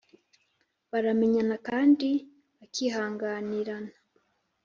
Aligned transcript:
Baramenyana 0.91 1.55
kandi 1.67 2.09
bakihanganirana 2.57 3.93